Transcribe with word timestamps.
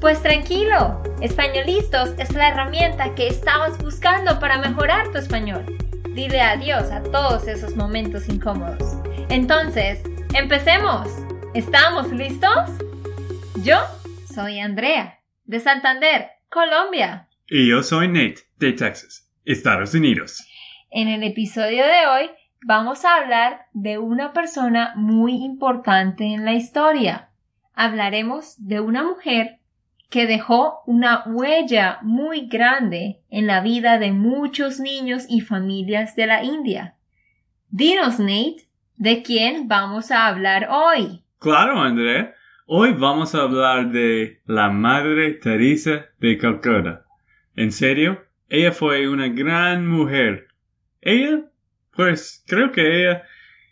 Pues 0.00 0.22
tranquilo, 0.22 1.02
Españolistos 1.22 2.10
es 2.18 2.32
la 2.34 2.48
herramienta 2.48 3.14
que 3.14 3.28
estabas 3.28 3.78
buscando 3.78 4.38
para 4.38 4.58
mejorar 4.58 5.10
tu 5.10 5.16
español. 5.16 5.64
Dile 6.14 6.42
adiós 6.42 6.90
a 6.90 7.02
todos 7.02 7.48
esos 7.48 7.74
momentos 7.76 8.28
incómodos. 8.28 8.98
Entonces, 9.30 10.02
empecemos. 10.34 11.08
¿Estamos 11.54 12.12
listos? 12.12 12.70
Yo 13.62 13.78
soy 14.32 14.60
Andrea, 14.60 15.18
de 15.44 15.60
Santander, 15.60 16.28
Colombia. 16.50 17.28
Y 17.48 17.66
yo 17.70 17.82
soy 17.82 18.08
Nate, 18.08 18.42
de 18.58 18.74
Texas, 18.74 19.32
Estados 19.46 19.94
Unidos. 19.94 20.46
En 20.90 21.08
el 21.08 21.22
episodio 21.22 21.86
de 21.86 22.06
hoy 22.06 22.30
vamos 22.66 23.06
a 23.06 23.16
hablar 23.16 23.66
de 23.72 23.96
una 23.96 24.34
persona 24.34 24.92
muy 24.94 25.42
importante 25.42 26.24
en 26.24 26.44
la 26.44 26.52
historia. 26.52 27.30
Hablaremos 27.74 28.54
de 28.58 28.80
una 28.80 29.02
mujer 29.02 29.55
que 30.10 30.26
dejó 30.26 30.80
una 30.86 31.24
huella 31.26 31.98
muy 32.02 32.46
grande 32.46 33.20
en 33.28 33.46
la 33.46 33.60
vida 33.60 33.98
de 33.98 34.12
muchos 34.12 34.78
niños 34.78 35.26
y 35.28 35.40
familias 35.40 36.14
de 36.16 36.26
la 36.26 36.44
India. 36.44 36.94
Dinos, 37.70 38.18
Nate, 38.20 38.68
¿de 38.96 39.22
quién 39.22 39.68
vamos 39.68 40.10
a 40.10 40.26
hablar 40.26 40.68
hoy? 40.70 41.22
Claro, 41.38 41.80
André. 41.80 42.32
Hoy 42.66 42.92
vamos 42.92 43.34
a 43.34 43.42
hablar 43.42 43.90
de 43.90 44.40
la 44.46 44.70
Madre 44.70 45.34
Teresa 45.34 46.06
de 46.18 46.38
Calcuta. 46.38 47.04
En 47.54 47.70
serio, 47.72 48.24
ella 48.48 48.72
fue 48.72 49.08
una 49.08 49.28
gran 49.28 49.86
mujer. 49.86 50.48
Ella, 51.00 51.44
pues 51.94 52.44
creo 52.46 52.72
que 52.72 53.02
ella 53.02 53.22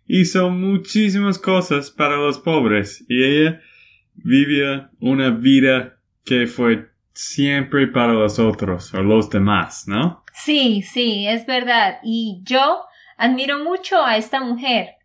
hizo 0.06 0.50
muchísimas 0.50 1.38
cosas 1.38 1.90
para 1.90 2.16
los 2.16 2.38
pobres 2.38 3.04
y 3.08 3.24
ella 3.24 3.60
vivía 4.14 4.90
una 5.00 5.30
vida 5.30 5.98
que 6.24 6.46
fue 6.46 6.90
siempre 7.12 7.86
para 7.86 8.12
los 8.12 8.38
otros 8.38 8.92
o 8.92 9.02
los 9.02 9.30
demás, 9.30 9.86
¿no? 9.86 10.24
Sí, 10.32 10.82
sí, 10.82 11.26
es 11.28 11.46
verdad. 11.46 11.98
Y 12.02 12.40
yo 12.42 12.84
admiro 13.16 13.62
mucho 13.62 14.04
a 14.04 14.16
esta 14.16 14.40
mujer. 14.40 14.96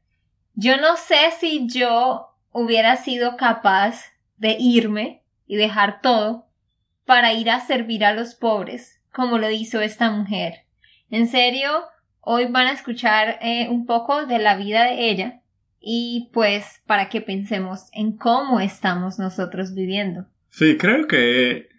Yo 0.55 0.77
no 0.77 0.97
sé 0.97 1.31
si 1.39 1.67
yo 1.67 2.29
hubiera 2.51 2.95
sido 2.95 3.37
capaz 3.37 4.05
de 4.37 4.57
irme 4.59 5.21
y 5.45 5.55
dejar 5.55 6.01
todo 6.01 6.47
para 7.05 7.33
ir 7.33 7.49
a 7.49 7.59
servir 7.59 8.05
a 8.05 8.13
los 8.13 8.35
pobres, 8.35 9.01
como 9.13 9.37
lo 9.37 9.49
hizo 9.49 9.81
esta 9.81 10.11
mujer. 10.11 10.65
En 11.09 11.27
serio, 11.27 11.69
hoy 12.21 12.45
van 12.45 12.67
a 12.67 12.73
escuchar 12.73 13.39
eh, 13.41 13.67
un 13.69 13.85
poco 13.85 14.25
de 14.25 14.39
la 14.39 14.55
vida 14.55 14.83
de 14.83 15.09
ella 15.09 15.41
y 15.79 16.29
pues 16.33 16.81
para 16.85 17.09
que 17.09 17.21
pensemos 17.21 17.87
en 17.93 18.17
cómo 18.17 18.59
estamos 18.59 19.17
nosotros 19.17 19.73
viviendo. 19.73 20.25
Sí, 20.49 20.77
creo 20.77 21.07
que 21.07 21.69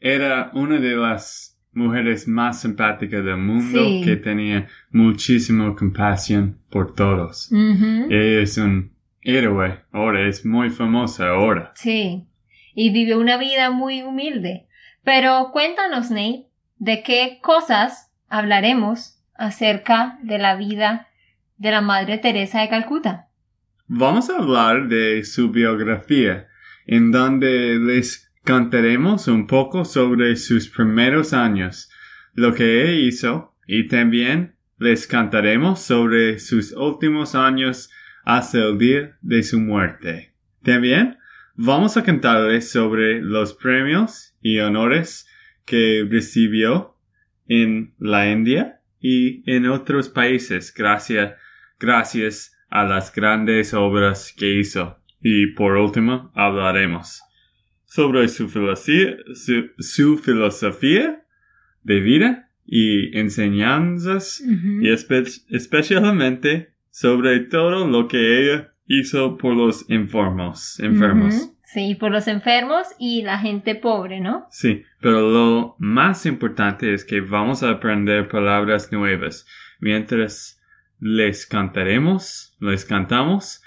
era 0.00 0.50
una 0.54 0.78
de 0.78 0.96
las 0.96 1.58
mujeres 1.72 2.26
más 2.26 2.62
simpáticas 2.62 3.24
del 3.24 3.36
mundo 3.36 3.80
que 4.04 4.16
tenía 4.16 4.66
muchísima 4.90 5.74
compasión 5.74 6.58
por 6.70 6.94
todos. 6.94 7.50
es 8.10 8.58
un 8.58 8.92
héroe 9.22 9.80
ahora, 9.92 10.28
es 10.28 10.44
muy 10.44 10.70
famosa 10.70 11.28
ahora. 11.28 11.72
Sí, 11.74 12.26
y 12.74 12.90
vivió 12.90 13.18
una 13.18 13.36
vida 13.36 13.70
muy 13.70 14.02
humilde. 14.02 14.66
Pero 15.04 15.50
cuéntanos, 15.52 16.10
Nate, 16.10 16.46
de 16.78 17.02
qué 17.02 17.38
cosas 17.42 18.12
hablaremos 18.28 19.22
acerca 19.34 20.18
de 20.22 20.38
la 20.38 20.56
vida 20.56 21.08
de 21.56 21.70
la 21.70 21.80
Madre 21.80 22.18
Teresa 22.18 22.60
de 22.60 22.68
Calcuta. 22.68 23.28
Vamos 23.86 24.30
a 24.30 24.36
hablar 24.36 24.88
de 24.88 25.24
su 25.24 25.50
biografía 25.50 26.46
en 26.86 27.10
donde 27.10 27.78
les 27.78 28.30
contaremos 28.44 29.28
un 29.28 29.46
poco 29.46 29.84
sobre 29.84 30.36
sus 30.36 30.68
primeros 30.68 31.32
años, 31.32 31.90
lo 32.34 32.54
que 32.54 32.94
hizo, 32.96 33.54
y 33.66 33.86
también 33.86 34.54
les 34.78 35.06
cantaremos 35.06 35.80
sobre 35.82 36.38
sus 36.38 36.72
últimos 36.72 37.34
años 37.34 37.90
hasta 38.24 38.58
el 38.58 38.78
día 38.78 39.16
de 39.20 39.42
su 39.42 39.60
muerte. 39.60 40.32
También 40.62 41.18
vamos 41.54 41.96
a 41.96 42.02
cantarles 42.02 42.70
sobre 42.70 43.20
los 43.20 43.54
premios 43.54 44.34
y 44.40 44.58
honores 44.58 45.28
que 45.64 46.06
recibió 46.10 46.96
en 47.46 47.94
la 47.98 48.30
India 48.30 48.80
y 49.00 49.42
en 49.50 49.66
otros 49.66 50.08
países 50.08 50.72
gracias, 50.74 51.34
gracias 51.78 52.56
a 52.68 52.84
las 52.84 53.12
grandes 53.14 53.74
obras 53.74 54.32
que 54.36 54.54
hizo 54.58 54.99
y 55.20 55.48
por 55.48 55.76
último 55.76 56.30
hablaremos 56.34 57.22
sobre 57.84 58.28
su 58.28 58.48
filosofía, 58.48 59.16
su, 59.78 60.18
filosofía 60.18 61.24
de 61.82 62.00
vida 62.00 62.50
y 62.64 63.18
enseñanzas 63.18 64.42
y 64.80 64.88
especialmente 64.88 66.72
sobre 66.90 67.40
todo 67.40 67.86
lo 67.86 68.06
que 68.06 68.42
ella 68.42 68.72
hizo 68.86 69.36
por 69.36 69.56
los 69.56 69.88
enfermos. 69.90 70.78
enfermos. 70.80 71.52
Sí, 71.64 71.94
por 71.94 72.10
los 72.10 72.26
enfermos 72.26 72.88
y 72.98 73.22
la 73.22 73.38
gente 73.38 73.76
pobre, 73.76 74.20
¿no? 74.20 74.46
Sí, 74.50 74.82
pero 75.00 75.20
lo 75.30 75.76
más 75.78 76.26
importante 76.26 76.92
es 76.92 77.04
que 77.04 77.20
vamos 77.20 77.62
a 77.62 77.70
aprender 77.70 78.28
palabras 78.28 78.90
nuevas 78.90 79.46
mientras 79.78 80.60
les 80.98 81.46
cantaremos, 81.46 82.56
les 82.60 82.84
cantamos 82.84 83.62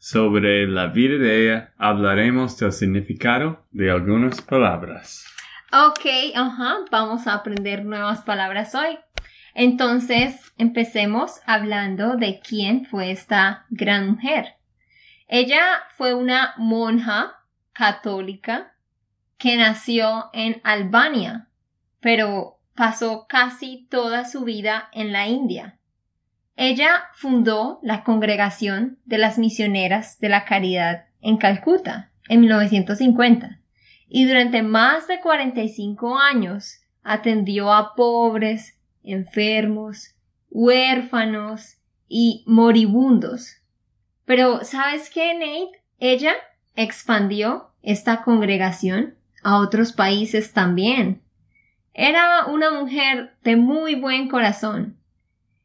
sobre 0.00 0.66
la 0.66 0.86
vida 0.86 1.18
de 1.18 1.44
ella 1.44 1.74
hablaremos 1.76 2.56
del 2.58 2.72
significado 2.72 3.66
de 3.70 3.90
algunas 3.90 4.40
palabras. 4.40 5.26
Ok, 5.72 6.06
ajá, 6.34 6.78
vamos 6.90 7.26
a 7.26 7.34
aprender 7.34 7.84
nuevas 7.84 8.22
palabras 8.22 8.74
hoy. 8.74 8.98
Entonces, 9.54 10.52
empecemos 10.56 11.40
hablando 11.46 12.16
de 12.16 12.40
quién 12.40 12.86
fue 12.86 13.10
esta 13.10 13.66
gran 13.68 14.12
mujer. 14.12 14.54
Ella 15.28 15.62
fue 15.96 16.14
una 16.14 16.54
monja 16.56 17.34
católica 17.72 18.72
que 19.36 19.58
nació 19.58 20.30
en 20.32 20.62
Albania, 20.64 21.48
pero 22.00 22.58
pasó 22.74 23.26
casi 23.28 23.86
toda 23.90 24.24
su 24.24 24.44
vida 24.44 24.88
en 24.92 25.12
la 25.12 25.28
India. 25.28 25.78
Ella 26.56 27.04
fundó 27.14 27.78
la 27.82 28.04
Congregación 28.04 28.98
de 29.04 29.18
las 29.18 29.38
Misioneras 29.38 30.18
de 30.18 30.28
la 30.28 30.44
Caridad 30.44 31.06
en 31.20 31.38
Calcuta 31.38 32.10
en 32.28 32.40
1950 32.40 33.60
y 34.08 34.26
durante 34.26 34.62
más 34.62 35.06
de 35.06 35.20
45 35.20 36.18
años 36.18 36.80
atendió 37.02 37.72
a 37.72 37.94
pobres, 37.94 38.78
enfermos, 39.02 40.14
huérfanos 40.50 41.78
y 42.08 42.42
moribundos. 42.46 43.56
Pero 44.24 44.64
¿sabes 44.64 45.10
qué, 45.10 45.34
Nate? 45.34 45.80
Ella 45.98 46.34
expandió 46.76 47.70
esta 47.82 48.22
congregación 48.22 49.14
a 49.42 49.58
otros 49.58 49.92
países 49.92 50.52
también. 50.52 51.22
Era 51.94 52.46
una 52.46 52.70
mujer 52.70 53.34
de 53.42 53.56
muy 53.56 53.94
buen 53.94 54.28
corazón 54.28 54.99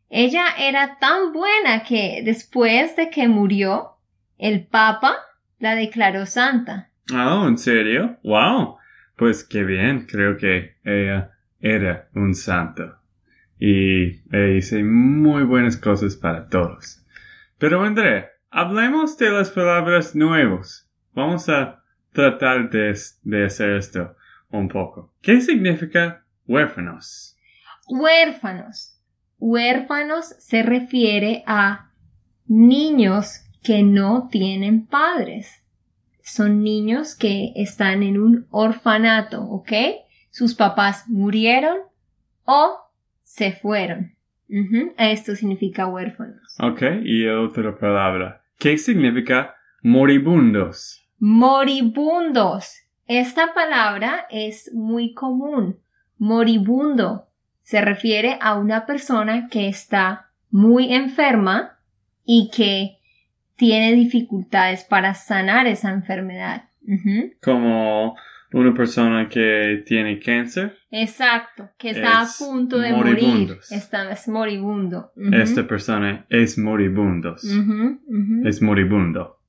ella 0.09 0.45
era 0.59 0.97
tan 0.99 1.33
buena 1.33 1.83
que 1.83 2.21
después 2.23 2.95
de 2.95 3.09
que 3.09 3.27
murió, 3.27 3.97
el 4.37 4.65
Papa 4.67 5.15
la 5.59 5.75
declaró 5.75 6.25
santa. 6.25 6.89
Oh, 7.13 7.47
¿en 7.47 7.57
serio? 7.57 8.17
¡Wow! 8.23 8.77
Pues 9.15 9.43
qué 9.43 9.63
bien, 9.63 10.05
creo 10.05 10.37
que 10.37 10.75
ella 10.83 11.31
era 11.59 12.09
un 12.13 12.35
santo. 12.35 12.97
Y 13.57 14.21
hice 14.57 14.83
muy 14.83 15.43
buenas 15.43 15.77
cosas 15.77 16.15
para 16.15 16.47
todos. 16.49 17.03
Pero 17.57 17.83
André, 17.83 18.29
hablemos 18.51 19.17
de 19.17 19.31
las 19.31 19.49
palabras 19.49 20.15
nuevas. 20.15 20.89
Vamos 21.13 21.47
a 21.49 21.83
tratar 22.11 22.69
de, 22.69 22.93
de 23.23 23.45
hacer 23.45 23.71
esto 23.71 24.15
un 24.49 24.67
poco. 24.67 25.13
¿Qué 25.21 25.41
significa 25.41 26.25
huérfanos? 26.45 27.37
Huérfanos 27.87 28.94
Huérfanos 29.37 30.35
se 30.39 30.63
refiere 30.63 31.43
a 31.45 31.91
niños 32.47 33.41
que 33.63 33.83
no 33.83 34.27
tienen 34.29 34.85
padres. 34.85 35.63
Son 36.21 36.63
niños 36.63 37.15
que 37.15 37.51
están 37.55 38.01
en 38.03 38.19
un 38.19 38.47
orfanato, 38.49 39.43
¿ok? 39.43 39.71
Sus 40.31 40.55
papás 40.55 41.07
murieron 41.07 41.77
o 42.45 42.77
se 43.23 43.51
fueron. 43.51 44.15
Esto 44.97 45.35
significa 45.35 45.87
huérfanos. 45.87 46.55
Ok, 46.59 46.81
y 47.03 47.27
otra 47.27 47.77
palabra. 47.77 48.43
¿Qué 48.57 48.77
significa 48.77 49.55
moribundos? 49.81 51.07
Moribundos. 51.19 52.73
Esta 53.07 53.53
palabra 53.53 54.25
es 54.29 54.71
muy 54.73 55.13
común. 55.13 55.79
Moribundo 56.17 57.24
se 57.65 57.81
refiere 57.81 58.37
a 58.41 58.57
una 58.59 58.85
persona 58.85 59.47
que 59.49 59.67
está 59.67 60.29
muy 60.51 60.93
enferma 60.93 61.79
y 62.23 62.51
que 62.55 62.99
tiene 63.55 63.93
dificultades 63.93 64.83
para 64.83 65.15
sanar 65.15 65.65
esa 65.65 65.91
enfermedad. 65.91 66.69
Como 67.41 68.15
una 68.53 68.73
persona 68.75 69.27
que 69.27 69.83
tiene 69.83 70.19
cáncer. 70.19 70.77
Exacto, 70.91 71.71
que 71.79 71.89
está 71.89 72.21
Es 72.21 72.39
a 72.39 72.45
punto 72.45 72.77
de 72.77 72.93
morir. 72.93 73.57
Está, 73.71 74.11
es 74.11 74.27
moribundo. 74.27 75.11
Esta 75.33 75.67
persona 75.67 76.27
es 76.29 76.59
moribundos. 76.59 77.43
Es 78.43 78.61
moribundo. 78.61 79.39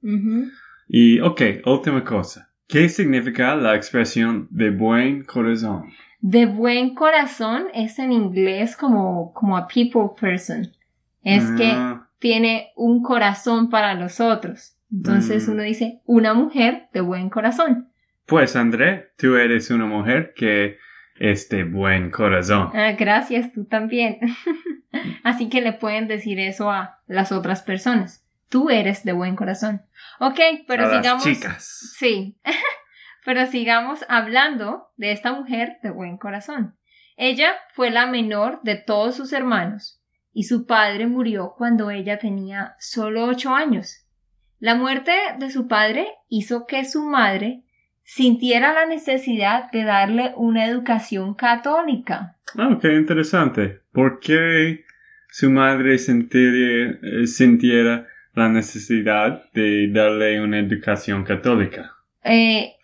Y, 0.88 1.20
ok, 1.20 1.42
última 1.66 2.02
cosa. 2.02 2.50
¿Qué 2.66 2.88
significa 2.88 3.54
la 3.56 3.76
expresión 3.76 4.48
de 4.50 4.70
buen 4.70 5.22
corazón? 5.22 5.92
De 6.28 6.46
buen 6.46 6.94
corazón 6.96 7.66
es 7.72 8.00
en 8.00 8.10
inglés 8.10 8.76
como, 8.76 9.32
como 9.32 9.56
a 9.56 9.68
people 9.68 10.08
person. 10.20 10.72
Es 11.22 11.44
que 11.52 11.70
Ah, 11.72 12.08
tiene 12.18 12.72
un 12.74 13.00
corazón 13.02 13.70
para 13.70 13.94
los 13.94 14.18
otros. 14.20 14.76
Entonces 14.92 15.46
Mm. 15.46 15.52
uno 15.52 15.62
dice 15.62 16.00
una 16.04 16.34
mujer 16.34 16.88
de 16.92 17.00
buen 17.00 17.30
corazón. 17.30 17.92
Pues, 18.26 18.56
André, 18.56 19.12
tú 19.16 19.36
eres 19.36 19.70
una 19.70 19.86
mujer 19.86 20.32
que 20.34 20.78
es 21.18 21.48
de 21.48 21.62
buen 21.62 22.10
corazón. 22.10 22.70
Ah, 22.74 22.92
gracias, 22.98 23.52
tú 23.52 23.64
también. 23.64 24.18
Así 25.22 25.48
que 25.48 25.60
le 25.60 25.72
pueden 25.74 26.08
decir 26.08 26.40
eso 26.40 26.70
a 26.72 26.98
las 27.06 27.30
otras 27.30 27.62
personas. 27.62 28.24
Tú 28.48 28.70
eres 28.70 29.04
de 29.04 29.12
buen 29.12 29.36
corazón. 29.36 29.82
Ok, 30.18 30.40
pero 30.66 30.84
A 30.84 30.88
las 30.88 30.96
sigamos. 30.96 31.22
chicas. 31.24 31.94
Sí. 31.98 32.36
pero 33.26 33.44
sigamos 33.46 34.04
hablando 34.08 34.86
de 34.96 35.10
esta 35.10 35.32
mujer 35.32 35.78
de 35.82 35.90
buen 35.90 36.16
corazón. 36.16 36.76
Ella 37.16 37.54
fue 37.74 37.90
la 37.90 38.06
menor 38.06 38.60
de 38.62 38.76
todos 38.76 39.16
sus 39.16 39.32
hermanos 39.32 40.00
y 40.32 40.44
su 40.44 40.64
padre 40.64 41.08
murió 41.08 41.54
cuando 41.58 41.90
ella 41.90 42.20
tenía 42.20 42.76
solo 42.78 43.24
ocho 43.24 43.52
años. 43.52 44.06
La 44.60 44.76
muerte 44.76 45.10
de 45.40 45.50
su 45.50 45.66
padre 45.66 46.06
hizo 46.28 46.68
que 46.68 46.84
su 46.84 47.02
madre 47.02 47.64
sintiera 48.04 48.72
la 48.72 48.86
necesidad 48.86 49.72
de 49.72 49.82
darle 49.82 50.32
una 50.36 50.64
educación 50.64 51.34
católica. 51.34 52.36
Ah, 52.56 52.78
qué 52.80 52.94
interesante. 52.94 53.80
¿Por 53.90 54.20
qué 54.20 54.84
su 55.30 55.50
madre 55.50 55.96
eh, 55.96 57.26
sintiera 57.26 58.06
la 58.34 58.48
necesidad 58.48 59.50
de 59.52 59.88
darle 59.90 60.40
una 60.40 60.60
educación 60.60 61.24
católica? 61.24 61.96
Eh, 62.22 62.75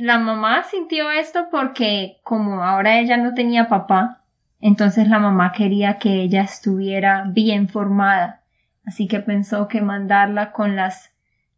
la 0.00 0.18
mamá 0.18 0.62
sintió 0.64 1.10
esto 1.10 1.48
porque 1.50 2.18
como 2.22 2.64
ahora 2.64 2.98
ella 2.98 3.16
no 3.16 3.34
tenía 3.34 3.68
papá, 3.68 4.24
entonces 4.60 5.08
la 5.08 5.18
mamá 5.18 5.52
quería 5.52 5.98
que 5.98 6.22
ella 6.22 6.42
estuviera 6.42 7.24
bien 7.28 7.68
formada. 7.68 8.42
Así 8.86 9.06
que 9.06 9.20
pensó 9.20 9.68
que 9.68 9.82
mandarla 9.82 10.52
con 10.52 10.74
las 10.74 11.12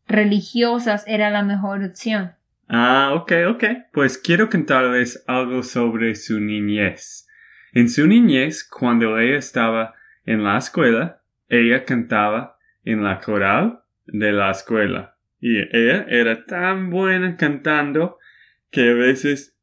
religiosas 0.06 1.04
era 1.06 1.30
la 1.30 1.42
mejor 1.42 1.84
opción. 1.84 2.32
Ah, 2.68 3.12
ok, 3.14 3.32
ok. 3.48 3.64
Pues 3.92 4.18
quiero 4.18 4.50
contarles 4.50 5.24
algo 5.26 5.62
sobre 5.62 6.14
su 6.14 6.40
niñez. 6.40 7.28
En 7.72 7.88
su 7.88 8.06
niñez, 8.06 8.64
cuando 8.64 9.18
ella 9.18 9.38
estaba 9.38 9.94
en 10.24 10.42
la 10.42 10.58
escuela, 10.58 11.22
ella 11.48 11.84
cantaba 11.84 12.58
en 12.84 13.04
la 13.04 13.20
coral 13.20 13.80
de 14.06 14.32
la 14.32 14.50
escuela. 14.50 15.16
Y 15.40 15.58
ella 15.58 16.04
era 16.08 16.44
tan 16.44 16.90
buena 16.90 17.36
cantando 17.36 18.18
que 18.70 18.90
a 18.90 18.94
veces 18.94 19.56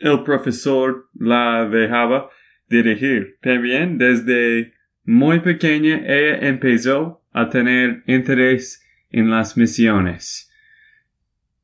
el 0.00 0.22
profesor 0.22 1.08
la 1.14 1.68
dejaba 1.68 2.30
dirigir. 2.68 3.36
También 3.40 3.98
desde 3.98 4.74
muy 5.04 5.40
pequeña 5.40 6.02
ella 6.06 6.48
empezó 6.48 7.22
a 7.32 7.48
tener 7.48 8.02
interés 8.06 8.84
en 9.10 9.30
las 9.30 9.56
misiones. 9.56 10.52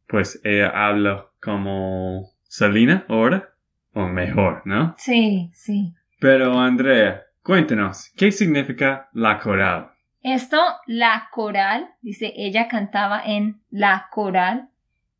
Pues 0.07 0.41
ella 0.45 0.69
habla 0.69 1.27
como 1.41 2.31
Salina 2.43 3.05
ahora, 3.09 3.55
o 3.93 4.07
mejor, 4.07 4.63
¿no? 4.65 4.95
Sí, 4.99 5.51
sí. 5.55 5.95
Pero 6.21 6.59
Andrea, 6.59 7.25
cuéntanos, 7.43 8.13
¿qué 8.17 8.31
significa 8.31 9.09
la 9.13 9.39
coral? 9.39 9.91
Esto, 10.25 10.59
la 10.87 11.29
coral, 11.31 11.91
dice, 12.01 12.33
ella 12.35 12.67
cantaba 12.67 13.23
en 13.25 13.61
la 13.71 14.09
coral, 14.11 14.69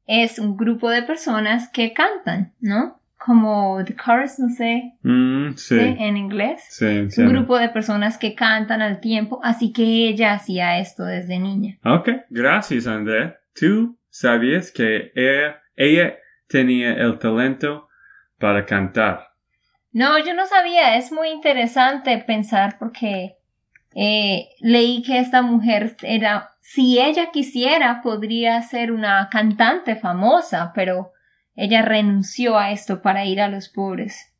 es 0.07 0.39
un 0.41 0.57
grupo 0.57 0.91
de 0.91 1.03
personas 1.03 1.69
que 1.71 1.93
cantan, 1.93 2.55
¿no? 2.61 2.99
Como 3.19 3.83
the 3.85 3.95
chorus, 3.95 4.39
no 4.39 4.49
sé, 4.49 4.95
Mm, 5.03 5.53
sí, 5.57 5.79
¿sí? 5.79 5.97
en 5.99 6.17
inglés. 6.17 6.65
sí, 6.69 6.87
Es 6.87 7.15
sí. 7.15 7.21
un 7.23 7.29
grupo 7.29 7.59
de 7.59 7.69
personas 7.69 8.19
que 8.19 8.35
cantan 8.35 8.83
al 8.83 9.01
tiempo, 9.01 9.41
así 9.45 9.73
que 9.73 9.83
ella 10.09 10.33
hacía 10.35 10.79
esto 10.79 11.05
desde 11.05 11.39
niña. 11.39 11.77
Ok, 11.85 12.09
gracias 12.31 12.87
Andrea. 12.87 13.37
¿Tú 13.55 13.97
sabías 14.11 14.73
que 14.73 15.13
ella, 15.15 15.63
ella 15.77 16.15
tenía 16.49 16.93
el 16.95 17.19
talento 17.19 17.89
para 18.39 18.65
cantar? 18.67 19.29
No, 19.93 20.19
yo 20.19 20.35
no 20.35 20.45
sabía, 20.47 20.97
es 20.97 21.13
muy 21.13 21.29
interesante 21.29 22.19
pensar 22.27 22.79
porque 22.79 23.37
eh, 23.95 24.49
leí 24.61 25.03
que 25.03 25.19
esta 25.19 25.43
mujer 25.43 25.97
era, 26.03 26.51
si 26.61 26.99
ella 26.99 27.31
quisiera, 27.33 28.01
podría 28.03 28.61
ser 28.63 28.91
una 28.91 29.29
cantante 29.31 29.97
famosa, 29.97 30.73
pero 30.75 31.13
ella 31.55 31.83
renunció 31.83 32.59
a 32.59 32.73
esto 32.73 33.03
para 33.03 33.25
ir 33.25 33.41
a 33.41 33.49
los 33.49 33.69
pobres. 33.69 34.33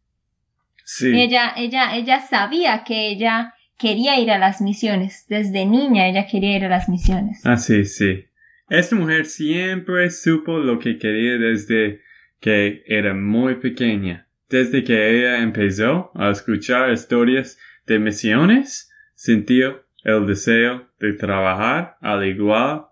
Sí. 0.85 1.13
Ella, 1.15 1.53
ella, 1.57 1.97
ella 1.97 2.21
sabía 2.21 2.85
que 2.85 3.09
ella 3.09 3.55
quería 3.79 4.19
ir 4.21 4.31
a 4.31 4.39
las 4.39 4.61
misiones. 4.61 5.27
Desde 5.29 5.65
niña 5.65 6.09
ella 6.09 6.27
quería 6.27 6.57
ir 6.57 6.65
a 6.65 6.69
las 6.69 6.89
misiones. 6.89 7.41
Ah, 7.45 7.57
sí, 7.57 7.85
sí. 7.85 8.25
Esta 8.69 8.97
mujer 8.97 9.27
siempre 9.27 10.11
supo 10.11 10.59
lo 10.59 10.79
que 10.79 10.99
quería 10.99 11.39
desde 11.39 12.01
que 12.41 12.83
era 12.87 13.15
muy 13.15 13.57
pequeña. 13.57 14.27
Desde 14.49 14.85
que 14.85 15.11
ella 15.11 15.43
empezó 15.43 16.11
a 16.15 16.31
escuchar 16.31 16.93
historias 16.93 17.59
de 17.87 17.99
misiones, 17.99 18.91
sintió 19.15 19.85
el 20.05 20.27
deseo 20.27 20.89
de 21.01 21.15
trabajar 21.15 21.97
al 22.01 22.25
igual 22.27 22.87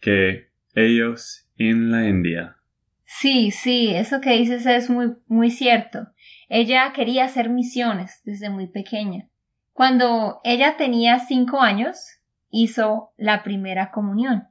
que 0.00 0.48
ellos 0.74 1.46
en 1.56 1.90
la 1.90 2.08
India. 2.08 2.56
Sí, 3.04 3.50
sí, 3.50 3.94
eso 3.94 4.20
que 4.20 4.32
dices 4.32 4.66
es 4.66 4.90
muy, 4.90 5.16
muy 5.26 5.50
cierto. 5.50 6.08
Ella 6.48 6.92
quería 6.92 7.24
hacer 7.24 7.48
misiones 7.48 8.20
desde 8.24 8.50
muy 8.50 8.66
pequeña. 8.66 9.28
Cuando 9.72 10.40
ella 10.44 10.76
tenía 10.76 11.18
cinco 11.20 11.60
años, 11.60 12.20
hizo 12.50 13.12
la 13.16 13.42
primera 13.42 13.90
comunión. 13.90 14.48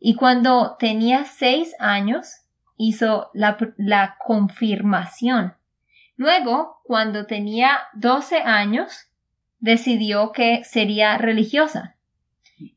Y 0.00 0.14
cuando 0.14 0.76
tenía 0.78 1.24
seis 1.24 1.74
años, 1.78 2.42
hizo 2.76 3.30
la, 3.34 3.56
la 3.76 4.16
confirmación. 4.24 5.54
Luego, 6.16 6.80
cuando 6.84 7.26
tenía 7.26 7.78
doce 7.94 8.38
años, 8.38 9.07
decidió 9.60 10.32
que 10.32 10.62
sería 10.64 11.18
religiosa. 11.18 11.96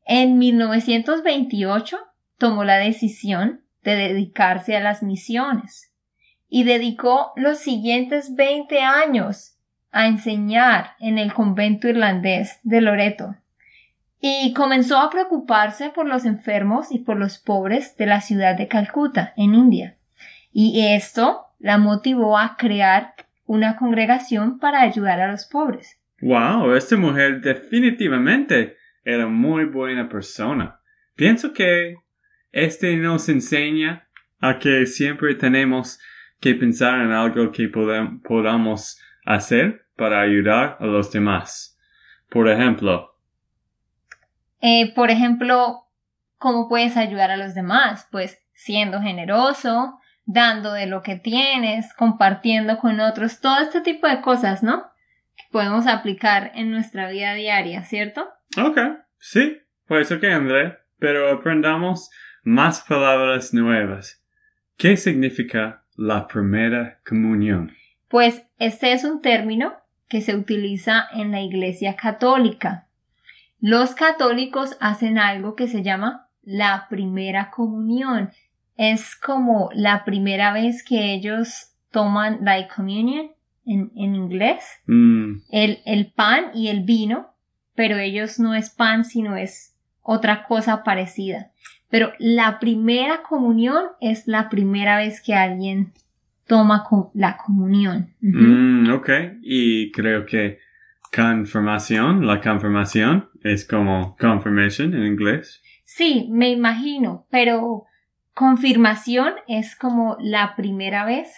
En 0.06 0.38
1928 0.38 1.98
tomó 2.38 2.64
la 2.64 2.78
decisión 2.78 3.62
de 3.84 3.96
dedicarse 3.96 4.76
a 4.76 4.80
las 4.80 5.04
misiones 5.04 5.92
y 6.50 6.64
dedicó 6.64 7.34
los 7.36 7.60
siguientes 7.60 8.36
20 8.36 8.82
años 8.82 9.56
a 9.92 10.08
enseñar 10.08 10.92
en 11.00 11.18
el 11.18 11.34
convento 11.34 11.88
irlandés 11.88 12.60
de 12.64 12.82
Loreto 12.82 13.36
y 14.22 14.54
comenzó 14.54 15.00
a 15.00 15.10
preocuparse 15.10 15.90
por 15.90 16.06
los 16.06 16.26
enfermos 16.26 16.92
y 16.92 17.00
por 17.00 17.18
los 17.18 17.40
pobres 17.40 17.98
de 17.98 18.06
la 18.06 18.22
ciudad 18.22 18.56
de 18.56 18.68
Calcuta, 18.68 19.34
en 19.36 19.56
India. 19.56 19.98
Y 20.54 20.86
esto 20.86 21.48
la 21.58 21.80
motivó 21.80 22.38
a 22.38 22.56
crear 22.56 23.16
una 23.48 23.78
congregación 23.78 24.60
para 24.60 24.82
ayudar 24.82 25.20
a 25.22 25.32
los 25.32 25.46
pobres. 25.46 25.98
Wow, 26.22 26.74
esta 26.76 26.96
mujer 26.98 27.42
definitivamente 27.42 28.78
era 29.04 29.28
muy 29.28 29.66
buena 29.66 30.08
persona. 30.08 30.80
Pienso 31.16 31.52
que 31.52 31.96
este 32.52 32.96
nos 32.98 33.28
enseña 33.30 34.08
a 34.40 34.60
que 34.60 34.86
siempre 34.86 35.36
tenemos 35.36 36.00
que 36.40 36.56
pensar 36.56 37.02
en 37.02 37.12
algo 37.12 37.52
que 37.52 37.70
podamos 37.70 39.00
hacer 39.26 39.86
para 39.96 40.22
ayudar 40.22 40.78
a 40.80 40.86
los 40.86 41.12
demás. 41.12 41.78
Por 42.30 42.50
ejemplo, 42.50 43.10
Eh, 44.64 44.94
por 44.94 45.10
ejemplo, 45.10 45.88
¿cómo 46.38 46.70
puedes 46.70 46.96
ayudar 46.96 47.32
a 47.32 47.38
los 47.38 47.56
demás? 47.56 48.08
Pues 48.12 48.38
siendo 48.54 49.02
generoso, 49.02 50.00
dando 50.26 50.74
de 50.74 50.86
lo 50.86 51.02
que 51.02 51.16
tienes, 51.16 51.94
compartiendo 51.96 52.78
con 52.78 53.00
otros, 53.00 53.40
todo 53.42 53.60
este 53.60 53.82
tipo 53.82 54.08
de 54.08 54.22
cosas, 54.22 54.62
¿no? 54.62 54.91
Podemos 55.52 55.88
aplicar 55.88 56.52
en 56.56 56.72
nuestra 56.72 57.10
vida 57.10 57.34
diaria, 57.34 57.84
¿cierto? 57.84 58.28
Ok, 58.58 58.78
sí, 59.20 59.60
pues 59.86 60.12
ok, 60.12 60.24
André, 60.26 60.78
pero 61.00 61.32
aprendamos 61.32 62.10
más 62.44 62.82
palabras 62.82 63.54
nuevas. 63.54 64.24
¿Qué 64.78 64.98
significa 64.98 65.84
la 65.96 66.28
primera 66.28 67.00
comunión? 67.08 67.72
Pues 68.08 68.44
este 68.58 68.94
es 68.94 69.04
un 69.04 69.22
término 69.22 69.74
que 70.08 70.22
se 70.22 70.36
utiliza 70.36 71.08
en 71.14 71.32
la 71.32 71.42
Iglesia 71.42 71.96
Católica. 71.96 72.88
Los 73.60 73.94
católicos 73.94 74.76
hacen 74.80 75.20
algo 75.20 75.56
que 75.56 75.68
se 75.68 75.84
llama 75.84 76.28
la 76.42 76.88
primera 76.90 77.52
comunión. 77.52 78.32
Es 78.76 79.16
como 79.16 79.70
la 79.74 80.04
primera 80.04 80.52
vez 80.52 80.84
que 80.84 81.14
ellos 81.14 81.74
toman 81.92 82.40
la 82.42 82.68
communion 82.68 83.32
en, 83.66 83.92
en 83.96 84.16
inglés, 84.16 84.64
Mm, 84.86 85.42
el, 85.52 85.80
el 85.86 86.12
pan 86.12 86.46
y 86.54 86.70
el 86.70 86.84
vino, 86.84 87.34
pero 87.76 87.98
ellos 87.98 88.40
no 88.40 88.56
es 88.56 88.70
pan, 88.70 89.06
sino 89.06 89.36
es 89.36 89.76
otra 90.02 90.46
cosa 90.46 90.84
parecida. 90.84 91.52
Pero 91.90 92.14
la 92.20 92.60
primera 92.60 93.22
comunión 93.22 93.86
es 94.00 94.28
la 94.28 94.50
primera 94.50 94.98
vez 94.98 95.22
que 95.22 95.34
alguien 95.34 95.92
toma 96.48 96.84
la 97.14 97.38
comunión. 97.38 98.14
Mm, 98.22 98.92
ok, 98.92 99.10
y 99.42 99.92
creo 99.92 100.26
que 100.26 100.60
confirmación, 101.14 102.26
la 102.26 102.42
confirmación 102.42 103.30
es 103.44 103.66
como 103.66 104.16
confirmation 104.18 104.94
en 104.94 105.06
inglés. 105.06 105.62
Sí, 105.84 106.28
me 106.32 106.50
imagino, 106.50 107.26
pero 107.30 107.86
confirmación 108.34 109.34
es 109.48 109.76
como 109.76 110.18
la 110.20 110.56
primera 110.56 111.06
vez 111.06 111.34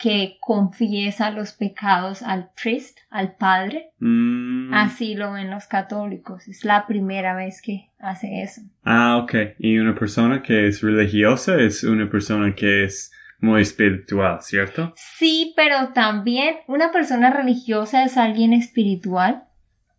que 0.00 0.38
confiesa 0.40 1.30
los 1.30 1.52
pecados 1.52 2.22
al 2.22 2.48
priest, 2.60 3.00
al 3.10 3.36
padre. 3.36 3.90
Mm, 3.98 4.72
Así 4.72 5.14
lo 5.14 5.32
ven 5.32 5.50
los 5.50 5.66
católicos. 5.66 6.48
Es 6.48 6.64
la 6.64 6.86
primera 6.86 7.36
vez 7.36 7.60
que 7.60 7.90
hace 7.98 8.40
eso. 8.40 8.62
Ah, 8.82 9.18
ok. 9.18 9.34
Y 9.58 9.76
una 9.76 9.94
persona 9.94 10.42
que 10.42 10.66
es 10.66 10.80
religiosa 10.80 11.60
es 11.60 11.84
una 11.84 12.08
persona 12.08 12.54
que 12.54 12.84
es 12.84 13.12
muy 13.40 13.60
espiritual, 13.60 14.38
¿cierto? 14.40 14.94
Sí, 14.96 15.52
pero 15.54 15.92
también 15.92 16.56
una 16.66 16.92
persona 16.92 17.30
religiosa 17.30 18.02
es 18.04 18.16
alguien 18.16 18.54
espiritual, 18.54 19.44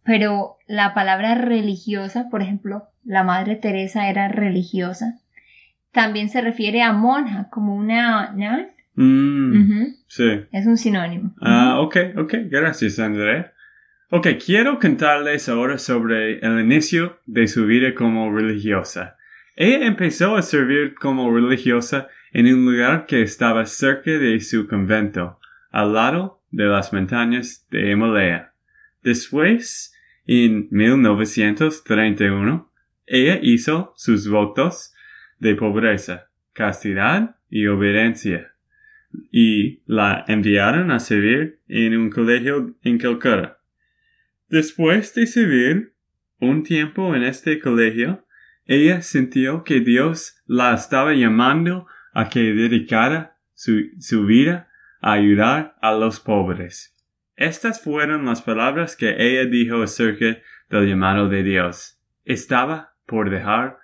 pero 0.03 0.57
la 0.65 0.95
palabra 0.95 1.35
religiosa, 1.35 2.27
por 2.31 2.41
ejemplo, 2.41 2.87
la 3.03 3.23
Madre 3.23 3.55
Teresa 3.55 4.09
era 4.09 4.27
religiosa, 4.29 5.19
también 5.91 6.29
se 6.29 6.41
refiere 6.41 6.81
a 6.81 6.91
monja, 6.91 7.49
como 7.51 7.75
una... 7.75 8.31
¿no? 8.31 8.80
Mm, 8.95 9.61
Ujú, 9.61 9.95
Sí. 10.07 10.41
Es 10.51 10.65
un 10.65 10.77
sinónimo. 10.77 11.33
Ah, 11.41 11.79
ok, 11.79 11.97
ok. 12.17 12.33
Gracias, 12.49 12.99
André. 12.99 13.51
Ok, 14.09 14.27
quiero 14.45 14.77
contarles 14.79 15.47
ahora 15.47 15.77
sobre 15.77 16.39
el 16.39 16.59
inicio 16.59 17.19
de 17.25 17.47
su 17.47 17.65
vida 17.65 17.95
como 17.95 18.29
religiosa. 18.35 19.15
Ella 19.55 19.85
empezó 19.85 20.35
a 20.35 20.41
servir 20.41 20.95
como 20.95 21.33
religiosa 21.33 22.09
en 22.33 22.47
un 22.53 22.65
lugar 22.65 23.05
que 23.05 23.21
estaba 23.21 23.65
cerca 23.65 24.11
de 24.11 24.39
su 24.41 24.67
convento, 24.67 25.39
al 25.71 25.93
lado 25.93 26.41
de 26.51 26.65
las 26.65 26.91
montañas 26.91 27.65
de 27.71 27.91
Himalaya. 27.91 28.53
Después, 29.01 29.93
en 30.25 30.67
1931, 30.71 32.69
ella 33.07 33.39
hizo 33.41 33.93
sus 33.95 34.27
votos 34.29 34.93
de 35.39 35.55
pobreza, 35.55 36.27
castidad 36.53 37.35
y 37.49 37.67
obediencia, 37.67 38.50
y 39.31 39.81
la 39.85 40.25
enviaron 40.27 40.91
a 40.91 40.99
servir 40.99 41.59
en 41.67 41.97
un 41.97 42.09
colegio 42.09 42.75
en 42.83 42.97
Calcutta. 42.97 43.59
Después 44.49 45.13
de 45.13 45.27
servir 45.27 45.93
un 46.39 46.63
tiempo 46.63 47.15
en 47.15 47.23
este 47.23 47.59
colegio, 47.59 48.25
ella 48.65 49.01
sintió 49.01 49.63
que 49.63 49.79
Dios 49.79 50.41
la 50.45 50.73
estaba 50.73 51.13
llamando 51.13 51.87
a 52.13 52.29
que 52.29 52.53
dedicara 52.53 53.37
su, 53.53 53.83
su 53.99 54.25
vida 54.25 54.69
a 55.01 55.13
ayudar 55.13 55.75
a 55.81 55.93
los 55.93 56.19
pobres. 56.19 56.95
Estas 57.35 57.81
fueron 57.81 58.25
las 58.25 58.41
palabras 58.41 58.95
que 58.95 59.15
ella 59.17 59.49
dijo 59.49 59.81
acerca 59.81 60.37
del 60.69 60.87
llamado 60.87 61.27
de 61.29 61.43
Dios. 61.43 61.99
Estaba 62.23 62.93
por 63.05 63.29
dejar 63.29 63.79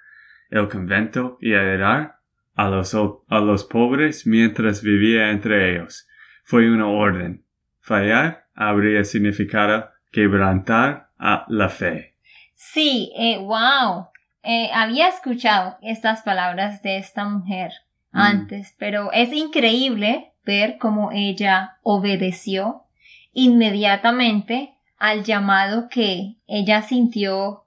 el 0.49 0.67
convento 0.67 1.37
y 1.41 1.53
ayudar 1.53 2.16
a 2.57 2.67
los, 2.67 2.93
a 2.95 3.39
los 3.39 3.63
pobres 3.63 4.27
mientras 4.27 4.81
vivía 4.81 5.31
entre 5.31 5.71
ellos. 5.73 6.05
Fue 6.43 6.69
una 6.69 6.87
orden. 6.87 7.45
Fallar 7.79 8.47
habría 8.53 9.05
significado 9.05 9.89
quebrantar 10.11 11.11
a 11.17 11.45
la 11.47 11.69
fe. 11.69 12.15
Sí, 12.55 13.13
eh, 13.17 13.37
wow. 13.37 14.07
Eh, 14.43 14.69
había 14.73 15.07
escuchado 15.07 15.77
estas 15.81 16.23
palabras 16.23 16.81
de 16.81 16.97
esta 16.97 17.23
mujer 17.23 17.71
Mm. 18.11 18.19
antes, 18.19 18.75
pero 18.79 19.11
es 19.11 19.31
increíble 19.33 20.33
ver 20.43 20.77
cómo 20.79 21.11
ella 21.11 21.77
obedeció 21.83 22.85
inmediatamente 23.33 24.73
al 24.97 25.23
llamado 25.23 25.87
que 25.89 26.37
ella 26.47 26.81
sintió 26.81 27.65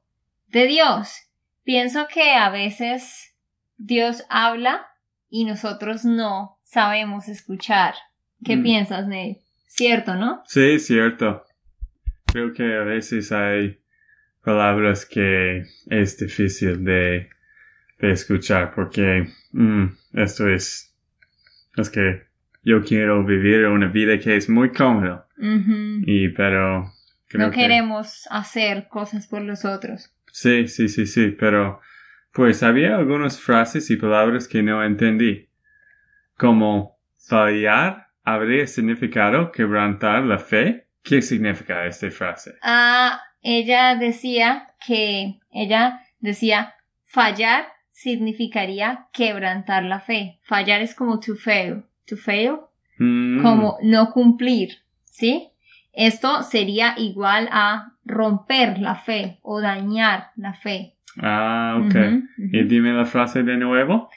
de 0.48 0.66
Dios. 0.66 1.12
Pienso 1.62 2.08
que 2.08 2.32
a 2.32 2.48
veces 2.50 3.29
Dios 3.82 4.24
habla 4.28 4.86
y 5.30 5.44
nosotros 5.46 6.04
no 6.04 6.58
sabemos 6.64 7.28
escuchar. 7.28 7.94
¿Qué 8.44 8.56
Mm. 8.56 8.62
piensas, 8.62 9.06
Ney? 9.06 9.38
Cierto, 9.66 10.14
¿no? 10.16 10.42
Sí, 10.46 10.78
cierto. 10.78 11.44
Creo 12.26 12.52
que 12.52 12.76
a 12.76 12.82
veces 12.82 13.32
hay 13.32 13.80
palabras 14.44 15.06
que 15.06 15.64
es 15.88 16.18
difícil 16.18 16.84
de, 16.84 17.30
de 17.98 18.10
escuchar 18.12 18.72
porque 18.74 19.26
mm, 19.52 19.86
esto 20.14 20.48
es, 20.48 20.94
es 21.76 21.88
que 21.90 22.24
yo 22.62 22.82
quiero 22.84 23.24
vivir 23.24 23.66
una 23.66 23.88
vida 23.88 24.18
que 24.18 24.36
es 24.36 24.48
muy 24.48 24.70
cómoda 24.72 25.26
y 25.38 26.28
pero 26.28 26.92
creo 27.28 27.46
No 27.46 27.50
que- 27.50 27.60
queremos 27.60 28.26
hacer 28.30 28.88
cosas 28.88 29.26
por 29.26 29.40
los 29.42 29.64
otros. 29.64 30.12
Sí, 30.32 30.68
sí, 30.68 30.88
sí, 30.88 31.06
sí, 31.06 31.28
pero 31.38 31.80
pues 32.32 32.62
había 32.62 32.96
algunas 32.96 33.40
frases 33.40 33.90
y 33.90 33.96
palabras 33.96 34.48
que 34.48 34.62
no 34.62 34.84
entendí. 34.84 35.48
Como 36.36 36.98
fallar 37.18 38.08
habría 38.22 38.66
significado 38.66 39.52
quebrantar 39.52 40.24
la 40.24 40.38
fe. 40.38 40.86
¿Qué 41.02 41.22
significa 41.22 41.86
esta 41.86 42.10
frase? 42.10 42.54
Ah, 42.62 43.20
ella 43.42 43.96
decía 43.96 44.74
que 44.86 45.40
ella 45.50 46.00
decía 46.18 46.74
fallar 47.06 47.66
significaría 47.88 49.08
quebrantar 49.12 49.84
la 49.84 50.00
fe. 50.00 50.38
Fallar 50.42 50.82
es 50.82 50.94
como 50.94 51.20
to 51.20 51.34
fail, 51.34 51.84
to 52.06 52.16
fail, 52.16 52.60
Mm, 53.00 53.42
como 53.42 53.78
no 53.82 54.12
cumplir, 54.12 54.82
¿sí? 55.04 55.48
Esto 55.92 56.42
sería 56.42 56.94
igual 56.98 57.48
a 57.50 57.94
romper 58.04 58.78
la 58.78 58.94
fe 58.94 59.38
o 59.42 59.60
dañar 59.60 60.32
la 60.36 60.52
fe. 60.52 60.96
Ah, 61.18 61.80
ok. 61.84 61.94
Y 62.38 62.64
dime 62.64 62.92
la 62.92 63.06
frase 63.06 63.42
de 63.42 63.56
nuevo. 63.56 64.10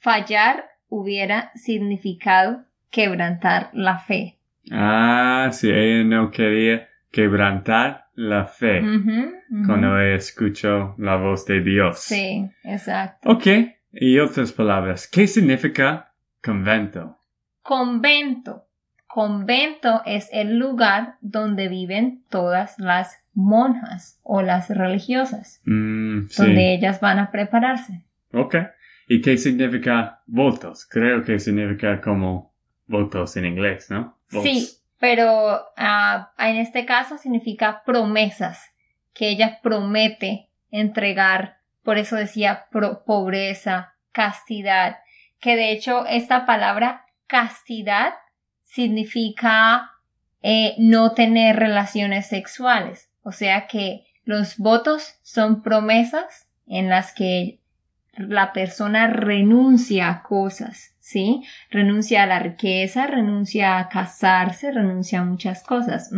Fallar 0.00 0.64
hubiera 0.88 1.50
significado 1.54 2.64
quebrantar 2.90 3.70
la 3.72 3.98
fe. 3.98 4.38
Ah, 4.70 5.48
sí, 5.52 5.70
ella 5.70 6.04
no 6.04 6.30
quería 6.30 6.88
quebrantar 7.10 8.08
la 8.14 8.46
fe 8.46 8.82
cuando 9.66 9.98
ella 9.98 10.16
escuchó 10.16 10.94
la 10.98 11.16
voz 11.16 11.46
de 11.46 11.60
Dios. 11.62 12.00
Sí, 12.00 12.48
exacto. 12.64 13.30
Ok. 13.30 13.46
Y 13.92 14.18
otras 14.18 14.52
palabras. 14.52 15.08
¿Qué 15.08 15.26
significa 15.26 16.12
convento? 16.42 17.18
Convento. 17.62 18.64
Convento 19.06 20.02
es 20.04 20.28
el 20.32 20.58
lugar 20.58 21.14
donde 21.20 21.68
viven 21.68 22.24
todas 22.28 22.78
las 22.78 23.16
monjas 23.38 24.18
o 24.24 24.42
las 24.42 24.68
religiosas, 24.68 25.60
Mm, 25.64 26.26
sí. 26.28 26.42
donde 26.42 26.74
ellas 26.74 27.00
van 27.00 27.20
a 27.20 27.30
prepararse. 27.30 28.02
Ok. 28.32 28.56
¿Y 29.06 29.20
qué 29.22 29.38
significa 29.38 30.22
votos? 30.26 30.84
Creo 30.90 31.22
que 31.24 31.38
significa 31.38 32.00
como 32.00 32.52
votos 32.88 33.36
en 33.36 33.46
inglés, 33.46 33.90
¿no? 33.90 34.18
Votes. 34.32 34.42
Sí, 34.70 34.78
pero 34.98 35.60
ah, 35.76 36.32
en 36.38 36.56
este 36.56 36.84
caso 36.84 37.16
significa 37.16 37.82
promesas, 37.86 38.60
que 39.14 39.28
ella 39.30 39.60
promete 39.62 40.48
entregar, 40.70 41.58
por 41.84 41.96
eso 41.96 42.16
decía 42.16 42.66
pro- 42.72 43.04
pobreza, 43.04 43.94
castidad, 44.12 44.96
que 45.40 45.54
de 45.54 45.70
hecho 45.70 46.04
esta 46.06 46.44
palabra 46.44 47.04
castidad 47.28 48.14
significa 48.64 49.92
eh, 50.42 50.74
no 50.78 51.12
tener 51.12 51.56
relaciones 51.56 52.26
sexuales, 52.28 53.07
o 53.22 53.32
sea 53.32 53.66
que 53.66 54.04
los 54.24 54.58
votos 54.58 55.14
son 55.22 55.62
promesas 55.62 56.48
en 56.66 56.88
las 56.88 57.14
que 57.14 57.60
la 58.16 58.52
persona 58.52 59.06
renuncia 59.06 60.08
a 60.10 60.22
cosas, 60.22 60.94
¿sí? 61.00 61.42
Renuncia 61.70 62.24
a 62.24 62.26
la 62.26 62.38
riqueza, 62.40 63.06
renuncia 63.06 63.78
a 63.78 63.88
casarse, 63.88 64.72
renuncia 64.72 65.20
a 65.20 65.24
muchas 65.24 65.62
cosas. 65.62 66.10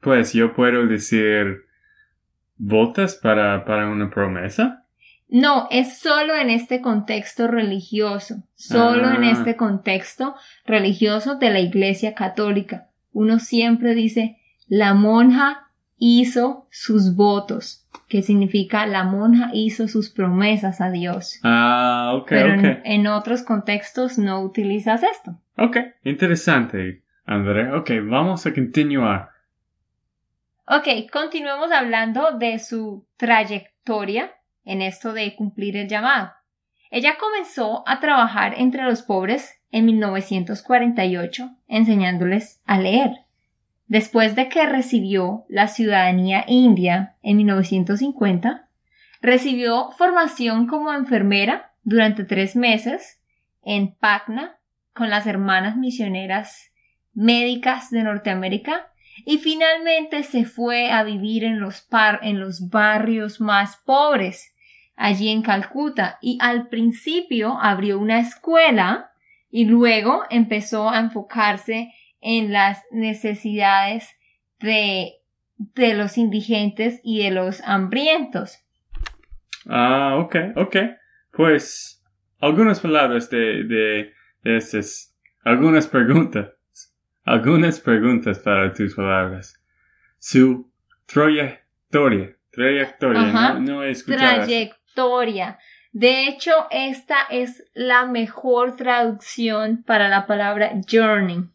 Pues 0.00 0.32
yo 0.34 0.54
puedo 0.54 0.86
decir 0.86 1.64
votas 2.56 3.14
para, 3.16 3.64
para 3.64 3.88
una 3.88 4.10
promesa. 4.10 4.84
No, 5.30 5.68
es 5.70 5.98
solo 5.98 6.34
en 6.34 6.50
este 6.50 6.80
contexto 6.80 7.48
religioso, 7.48 8.42
solo 8.54 9.10
en 9.10 9.24
Ah. 9.24 9.30
este 9.32 9.56
contexto 9.56 10.34
religioso 10.64 11.36
de 11.36 11.50
la 11.50 11.60
Iglesia 11.60 12.14
Católica. 12.14 12.88
Uno 13.12 13.38
siempre 13.38 13.94
dice, 13.94 14.38
la 14.68 14.94
monja 14.94 15.67
hizo 15.98 16.66
sus 16.70 17.14
votos, 17.16 17.86
que 18.08 18.22
significa 18.22 18.86
la 18.86 19.04
monja 19.04 19.50
hizo 19.52 19.88
sus 19.88 20.10
promesas 20.10 20.80
a 20.80 20.90
Dios. 20.90 21.40
Ah, 21.42 22.12
ok, 22.14 22.28
Pero 22.28 22.54
en- 22.54 22.66
ok. 22.66 22.78
en, 22.84 23.06
otros 23.06 23.42
contextos 23.42 24.16
no 24.18 24.40
utilizas 24.40 25.02
esto. 25.02 25.38
Ok, 25.56 25.76
interesante, 26.04 27.02
André. 27.26 27.72
Ok, 27.74 27.90
vamos 28.04 28.46
a 28.46 28.54
continuar. 28.54 29.30
Ok, 30.66 30.86
continuemos 31.12 31.72
hablando 31.72 32.32
de 32.38 32.58
su 32.58 33.06
trayectoria 33.16 34.32
en 34.64 34.82
esto 34.82 35.12
de 35.12 35.34
cumplir 35.34 35.76
el 35.76 35.88
llamado. 35.88 36.30
Ella 36.90 37.16
comenzó 37.18 37.82
a 37.88 38.00
trabajar 38.00 38.54
entre 38.56 38.82
los 38.84 39.02
pobres 39.02 39.54
en 39.70 39.86
1948, 39.86 41.50
enseñándoles 41.68 42.60
a 42.64 42.78
leer. 42.78 43.10
Después 43.88 44.36
de 44.36 44.50
que 44.50 44.66
recibió 44.66 45.46
la 45.48 45.66
ciudadanía 45.66 46.44
india 46.46 47.16
en 47.22 47.38
1950, 47.38 48.68
recibió 49.22 49.90
formación 49.92 50.66
como 50.66 50.92
enfermera 50.92 51.72
durante 51.84 52.24
tres 52.24 52.54
meses 52.54 53.18
en 53.64 53.94
Patna 53.94 54.58
con 54.92 55.08
las 55.08 55.26
hermanas 55.26 55.78
misioneras 55.78 56.70
médicas 57.14 57.90
de 57.90 58.02
Norteamérica 58.02 58.92
y 59.24 59.38
finalmente 59.38 60.22
se 60.22 60.44
fue 60.44 60.90
a 60.90 61.02
vivir 61.02 61.44
en 61.44 61.58
los, 61.58 61.80
par 61.80 62.20
en 62.22 62.40
los 62.40 62.68
barrios 62.68 63.40
más 63.40 63.78
pobres, 63.86 64.54
allí 64.96 65.30
en 65.30 65.42
Calcuta, 65.42 66.18
y 66.20 66.38
al 66.40 66.68
principio 66.68 67.58
abrió 67.60 67.98
una 67.98 68.20
escuela 68.20 69.12
y 69.50 69.64
luego 69.64 70.24
empezó 70.28 70.90
a 70.90 70.98
enfocarse 70.98 71.94
en 72.20 72.52
las 72.52 72.82
necesidades 72.90 74.08
de, 74.60 75.12
de 75.56 75.94
los 75.94 76.18
indigentes 76.18 77.00
y 77.02 77.22
de 77.22 77.30
los 77.30 77.60
hambrientos. 77.62 78.58
Ah, 79.66 80.16
ok, 80.18 80.36
ok. 80.56 80.76
Pues 81.32 82.02
algunas 82.40 82.80
palabras 82.80 83.30
de, 83.30 83.64
de, 83.64 84.12
de 84.42 84.56
estas, 84.56 85.14
algunas 85.44 85.86
preguntas, 85.86 86.50
algunas 87.24 87.80
preguntas 87.80 88.38
para 88.38 88.72
tus 88.72 88.94
palabras. 88.94 89.60
Su 90.18 90.70
trayectoria, 91.06 92.36
trayectoria, 92.50 93.20
Ajá. 93.22 93.54
no, 93.54 93.60
no 93.60 93.82
he 93.84 93.90
escuchado. 93.90 94.44
Trayectoria. 94.44 95.58
De 95.92 96.28
hecho, 96.28 96.52
esta 96.70 97.22
es 97.30 97.64
la 97.74 98.06
mejor 98.06 98.76
traducción 98.76 99.82
para 99.84 100.08
la 100.08 100.26
palabra 100.26 100.72
journey. 100.90 101.48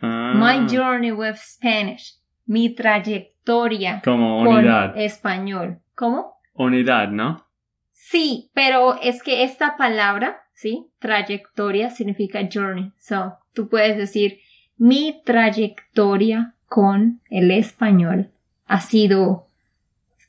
Ah, 0.00 0.32
My 0.34 0.66
journey 0.68 1.12
with 1.12 1.36
Spanish. 1.36 2.14
Mi 2.46 2.74
trayectoria 2.74 4.00
Como 4.04 4.44
con 4.44 4.56
unidad, 4.58 4.96
español. 4.98 5.80
¿Cómo? 5.94 6.34
unidad, 6.54 7.08
¿no? 7.10 7.46
Sí, 7.92 8.50
pero 8.54 8.98
es 9.00 9.22
que 9.22 9.44
esta 9.44 9.76
palabra, 9.76 10.40
¿sí? 10.52 10.86
Trayectoria 10.98 11.90
significa 11.90 12.40
journey. 12.52 12.92
So, 12.98 13.34
tú 13.54 13.68
puedes 13.68 13.96
decir, 13.96 14.40
mi 14.76 15.20
trayectoria 15.24 16.54
con 16.66 17.20
el 17.30 17.50
español 17.50 18.30
ha 18.66 18.80
sido 18.80 19.46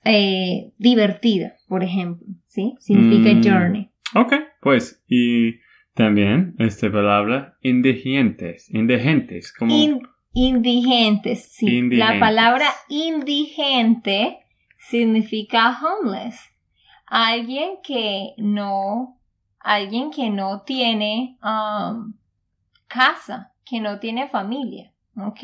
eh, 0.03 0.71
divertida, 0.77 1.57
por 1.67 1.83
ejemplo, 1.83 2.25
¿sí? 2.47 2.75
Significa 2.79 3.29
Mm. 3.33 3.43
journey. 3.43 3.91
Ok, 4.15 4.33
pues, 4.59 5.01
y 5.07 5.59
también 5.93 6.55
esta 6.59 6.91
palabra, 6.91 7.57
indigentes, 7.61 8.69
indigentes, 8.73 9.53
como... 9.53 9.75
In- 9.75 10.01
indigentes, 10.33 11.51
sí. 11.51 11.67
Indigentes. 11.67 11.99
La 12.15 12.19
palabra 12.19 12.67
indigente 12.89 14.39
significa 14.79 15.77
homeless. 15.81 16.39
Alguien 17.05 17.77
que 17.83 18.33
no, 18.37 19.19
alguien 19.59 20.11
que 20.11 20.29
no 20.29 20.61
tiene 20.61 21.37
um, 21.43 22.13
casa, 22.87 23.53
que 23.65 23.79
no 23.79 23.99
tiene 23.99 24.29
familia, 24.29 24.93
¿ok? 25.17 25.39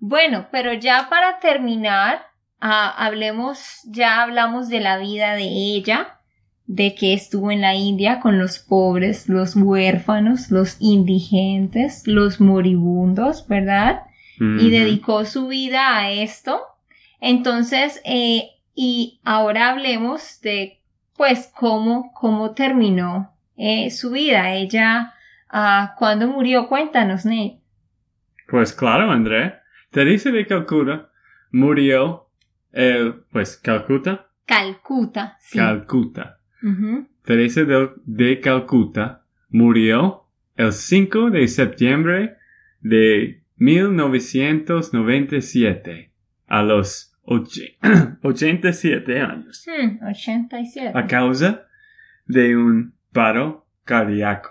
Bueno, 0.00 0.48
pero 0.50 0.72
ya 0.72 1.08
para 1.10 1.38
terminar, 1.38 2.22
ah, 2.60 2.94
hablemos, 2.96 3.80
ya 3.84 4.22
hablamos 4.22 4.68
de 4.68 4.80
la 4.80 4.96
vida 4.98 5.34
de 5.34 5.44
ella, 5.44 6.20
de 6.66 6.94
que 6.94 7.12
estuvo 7.12 7.50
en 7.50 7.60
la 7.60 7.74
India 7.74 8.20
con 8.20 8.38
los 8.38 8.58
pobres, 8.58 9.28
los 9.28 9.54
huérfanos, 9.56 10.50
los 10.50 10.76
indigentes, 10.80 12.06
los 12.06 12.40
moribundos, 12.40 13.46
¿verdad? 13.48 14.02
y 14.36 14.68
dedicó 14.70 15.24
su 15.24 15.46
vida 15.46 15.96
a 15.96 16.10
esto. 16.10 16.60
Entonces, 17.20 18.00
eh, 18.04 18.50
y 18.74 19.20
ahora 19.24 19.70
hablemos 19.70 20.40
de, 20.40 20.80
pues, 21.16 21.52
cómo, 21.54 22.12
cómo 22.12 22.52
terminó 22.52 23.32
eh, 23.56 23.90
su 23.90 24.10
vida. 24.10 24.52
Ella, 24.54 25.14
ah, 25.48 25.94
¿cuándo 25.98 26.26
murió? 26.26 26.66
Cuéntanos, 26.68 27.24
Nate. 27.24 27.60
Pues 28.48 28.72
claro, 28.72 29.10
André. 29.10 29.54
Teresa 29.90 30.30
de 30.30 30.46
Calcuta 30.46 31.10
murió, 31.52 32.28
eh, 32.72 33.14
pues, 33.30 33.56
Calcuta, 33.56 34.26
Calcuta, 34.46 35.36
sí. 35.40 35.58
Calcuta. 35.58 36.40
Teresa 37.24 37.64
de, 37.64 37.90
de 38.04 38.40
Calcuta 38.40 39.24
murió 39.50 40.24
el 40.56 40.72
5 40.72 41.30
de 41.30 41.46
septiembre 41.48 42.36
de 42.80 43.42
1997 43.56 46.12
a 46.46 46.62
los 46.62 47.14
oche- 47.24 47.76
87 48.22 49.20
años 49.20 49.66
Hmm, 49.66 50.04
87. 50.06 50.92
a 50.98 51.06
causa 51.06 51.66
de 52.26 52.56
un 52.56 52.94
paro 53.12 53.66
cardíaco. 53.84 54.50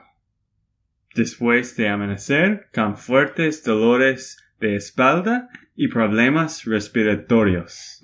Después 1.15 1.76
de 1.76 1.89
amanecer 1.89 2.69
con 2.73 2.97
fuertes 2.97 3.63
dolores 3.63 4.38
de 4.60 4.76
espalda 4.76 5.49
y 5.76 5.88
problemas 5.88 6.65
respiratorios. 6.65 7.99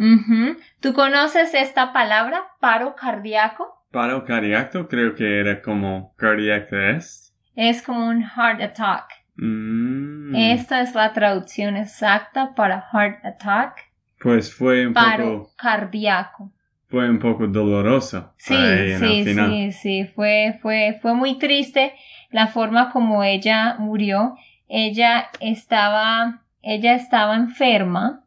¿Tú 0.80 0.94
conoces 0.94 1.54
esta 1.54 1.94
palabra, 1.94 2.42
paro 2.60 2.96
cardíaco? 2.96 3.76
Paro 3.92 4.24
cardíaco 4.24 4.88
creo 4.88 5.16
que 5.16 5.40
era 5.40 5.62
como 5.62 6.14
cardiac 6.16 6.72
arrest. 6.72 7.34
Es 7.56 7.82
como 7.82 8.08
un 8.08 8.24
heart 8.24 8.62
attack. 8.62 9.06
Mm, 9.36 10.36
Esta 10.36 10.82
es 10.82 10.94
la 10.96 11.12
traducción 11.14 11.76
exacta 11.76 12.54
para 12.56 12.82
heart 12.92 13.26
attack. 13.26 13.90
Pues 14.22 14.54
fue 14.54 14.86
un 14.86 14.94
Paro 14.94 15.40
poco, 15.44 15.52
cardíaco. 15.58 16.52
fue 16.88 17.10
un 17.10 17.20
poco 17.20 17.48
doloroso. 17.48 18.34
Sí, 18.38 18.54
para 18.54 18.80
ella 18.82 19.00
sí, 19.00 19.24
final. 19.24 19.52
sí, 19.52 19.72
sí, 19.72 20.12
fue, 20.14 20.60
fue, 20.62 21.00
fue 21.02 21.14
muy 21.16 21.38
triste 21.40 21.94
la 22.32 22.48
forma 22.48 22.92
como 22.92 23.24
ella 23.24 23.76
murió. 23.80 24.36
Ella 24.68 25.30
estaba, 25.40 26.42
ella 26.62 26.94
estaba 26.94 27.36
enferma 27.36 28.24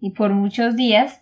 y 0.00 0.10
por 0.10 0.32
muchos 0.32 0.74
días 0.76 1.20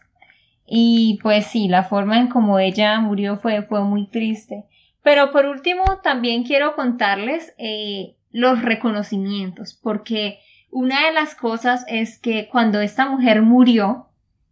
y 0.74 1.18
pues 1.20 1.48
sí, 1.48 1.68
la 1.68 1.85
forma 1.85 2.18
en 2.18 2.28
como 2.28 2.58
ella 2.58 2.98
murió 2.98 3.37
fue, 3.37 3.61
fue 3.61 3.85
muy 3.85 4.06
triste. 4.06 4.64
Pero 5.02 5.30
por 5.30 5.44
último, 5.44 5.85
también 6.02 6.44
quiero 6.44 6.74
contarles 6.76 7.52
eh, 7.58 8.16
los 8.30 8.62
reconocimientos, 8.62 9.78
porque 9.82 10.38
una 10.70 11.04
de 11.04 11.12
las 11.12 11.35
cosas 11.35 11.85
es 11.88 12.18
que 12.18 12.48
cuando 12.50 12.80
esta 12.80 13.04
mujer 13.04 13.42
murió, 13.42 14.06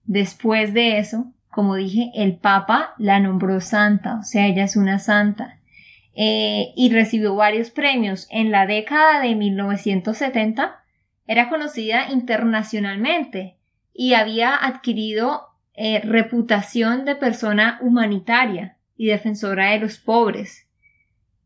después 0.04 0.74
de 0.74 0.98
eso, 0.98 1.32
como 1.50 1.76
dije, 1.76 2.10
el 2.14 2.36
Papa 2.36 2.92
la 2.98 3.18
nombró 3.18 3.62
santa, 3.62 4.18
o 4.20 4.22
sea, 4.22 4.46
ella 4.46 4.64
es 4.64 4.76
una 4.76 4.98
santa, 4.98 5.58
eh, 6.14 6.74
y 6.76 6.92
recibió 6.92 7.34
varios 7.34 7.70
premios. 7.70 8.26
En 8.30 8.50
la 8.50 8.66
década 8.66 9.22
de 9.22 9.34
1970 9.34 10.84
era 11.26 11.48
conocida 11.48 12.10
internacionalmente 12.10 13.56
y 13.94 14.12
había 14.12 14.54
adquirido 14.54 15.49
eh, 15.82 16.02
reputación 16.04 17.06
de 17.06 17.16
persona 17.16 17.78
humanitaria 17.80 18.76
y 18.98 19.06
defensora 19.06 19.70
de 19.70 19.78
los 19.78 19.96
pobres. 19.96 20.68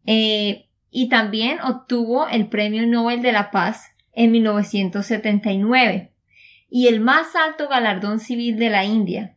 Eh, 0.07 0.66
y 0.90 1.09
también 1.09 1.61
obtuvo 1.61 2.27
el 2.27 2.49
Premio 2.49 2.85
Nobel 2.85 3.23
de 3.23 3.31
la 3.31 3.53
Paz 3.53 3.94
en 4.12 4.33
1979 4.33 6.11
y 6.68 6.88
el 6.88 6.99
más 6.99 7.37
alto 7.37 7.68
galardón 7.68 8.18
civil 8.18 8.59
de 8.59 8.70
la 8.70 8.85
India. 8.85 9.37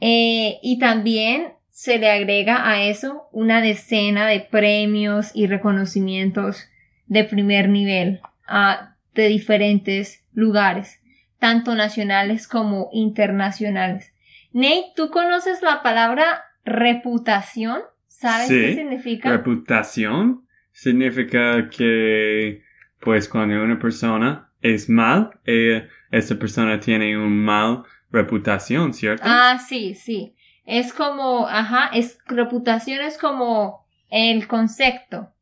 Eh, 0.00 0.58
y 0.60 0.80
también 0.80 1.52
se 1.70 1.98
le 1.98 2.10
agrega 2.10 2.68
a 2.68 2.82
eso 2.82 3.28
una 3.30 3.60
decena 3.60 4.26
de 4.26 4.40
premios 4.40 5.30
y 5.34 5.46
reconocimientos 5.46 6.68
de 7.06 7.22
primer 7.22 7.68
nivel 7.68 8.22
ah, 8.48 8.96
de 9.14 9.28
diferentes 9.28 10.24
lugares. 10.32 10.98
Tanto 11.38 11.74
nacionales 11.74 12.48
como 12.48 12.88
internacionales. 12.92 14.12
Nate, 14.52 14.92
¿tú 14.96 15.10
conoces 15.10 15.62
la 15.62 15.82
palabra 15.82 16.44
reputación? 16.64 17.80
¿Sabes 18.06 18.48
qué 18.48 18.74
significa? 18.74 19.30
Reputación 19.30 20.46
significa 20.72 21.68
que, 21.70 22.62
pues, 23.00 23.28
cuando 23.28 23.62
una 23.62 23.78
persona 23.78 24.50
es 24.60 24.88
mal, 24.88 25.38
eh, 25.44 25.88
esa 26.10 26.36
persona 26.36 26.80
tiene 26.80 27.16
un 27.16 27.44
mal 27.44 27.84
reputación, 28.10 28.92
¿cierto? 28.94 29.22
Ah, 29.24 29.58
sí, 29.58 29.94
sí. 29.94 30.34
Es 30.64 30.92
como, 30.92 31.46
ajá, 31.46 31.90
es, 31.94 32.18
reputación 32.26 33.00
es 33.00 33.18
como 33.18 33.86
el 34.10 34.46
concepto, 34.48 35.32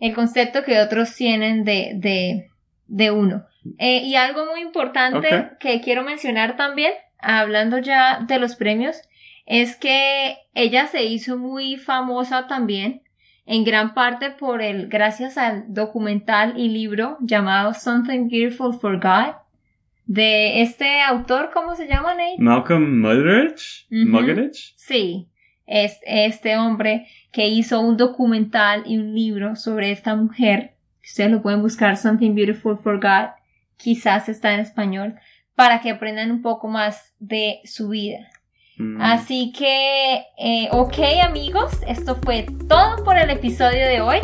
el 0.00 0.14
concepto 0.14 0.64
que 0.64 0.80
otros 0.80 1.14
tienen 1.14 1.64
de, 1.64 1.92
de, 1.96 2.50
de 2.86 3.10
uno. 3.10 3.46
Eh, 3.78 4.02
y 4.04 4.16
algo 4.16 4.46
muy 4.46 4.60
importante 4.60 5.50
que 5.60 5.80
quiero 5.80 6.02
mencionar 6.02 6.56
también, 6.56 6.92
hablando 7.18 7.78
ya 7.78 8.20
de 8.26 8.38
los 8.38 8.56
premios, 8.56 9.00
es 9.46 9.76
que 9.76 10.36
ella 10.54 10.86
se 10.86 11.04
hizo 11.04 11.36
muy 11.36 11.76
famosa 11.76 12.46
también, 12.46 13.02
en 13.44 13.64
gran 13.64 13.94
parte 13.94 14.30
por 14.30 14.62
el, 14.62 14.88
gracias 14.88 15.36
al 15.36 15.64
documental 15.68 16.54
y 16.56 16.68
libro 16.68 17.18
llamado 17.20 17.74
Something 17.74 18.28
Beautiful 18.28 18.74
for 18.74 19.00
God, 19.00 19.34
de 20.06 20.62
este 20.62 21.00
autor, 21.00 21.50
¿cómo 21.54 21.74
se 21.74 21.86
llama, 21.86 22.14
Nate? 22.14 22.36
Malcolm 22.38 23.00
Muggeridge. 23.00 24.74
Sí, 24.76 25.28
es 25.66 25.98
este 26.04 26.56
hombre 26.56 27.06
que 27.30 27.48
hizo 27.48 27.80
un 27.80 27.96
documental 27.96 28.82
y 28.86 28.98
un 28.98 29.14
libro 29.14 29.56
sobre 29.56 29.90
esta 29.90 30.14
mujer. 30.16 30.74
Ustedes 31.02 31.30
lo 31.30 31.42
pueden 31.42 31.62
buscar, 31.62 31.96
Something 31.96 32.34
Beautiful 32.34 32.78
for 32.78 33.00
God. 33.00 33.30
Quizás 33.76 34.28
está 34.28 34.54
en 34.54 34.60
español, 34.60 35.16
para 35.54 35.80
que 35.80 35.90
aprendan 35.90 36.30
un 36.30 36.42
poco 36.42 36.68
más 36.68 37.12
de 37.18 37.60
su 37.64 37.88
vida. 37.88 38.28
Mm. 38.78 39.00
Así 39.00 39.52
que, 39.52 40.24
eh, 40.38 40.68
ok 40.70 40.98
amigos, 41.24 41.72
esto 41.86 42.16
fue 42.22 42.46
todo 42.68 43.04
por 43.04 43.18
el 43.18 43.30
episodio 43.30 43.86
de 43.86 44.00
hoy. 44.00 44.20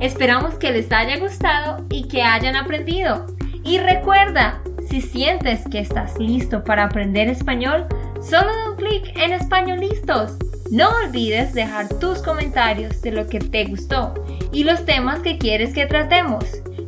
Esperamos 0.00 0.54
que 0.54 0.72
les 0.72 0.90
haya 0.92 1.18
gustado 1.18 1.86
y 1.90 2.08
que 2.08 2.22
hayan 2.22 2.56
aprendido. 2.56 3.26
Y 3.64 3.78
recuerda, 3.78 4.62
si 4.88 5.00
sientes 5.00 5.62
que 5.70 5.80
estás 5.80 6.18
listo 6.18 6.64
para 6.64 6.84
aprender 6.84 7.28
español, 7.28 7.86
solo 8.22 8.46
da 8.46 8.70
un 8.70 8.76
clic 8.76 9.16
en 9.16 9.32
Español 9.32 9.80
Listos. 9.80 10.36
No 10.70 10.88
olvides 11.04 11.52
dejar 11.52 11.88
tus 11.98 12.22
comentarios 12.22 13.02
de 13.02 13.12
lo 13.12 13.26
que 13.26 13.40
te 13.40 13.64
gustó 13.64 14.14
y 14.52 14.64
los 14.64 14.84
temas 14.84 15.20
que 15.20 15.36
quieres 15.36 15.74
que 15.74 15.86
tratemos. 15.86 16.44